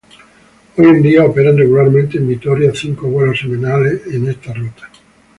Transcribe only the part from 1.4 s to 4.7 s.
regularmente en Vitória cinco vuelos semanales en esta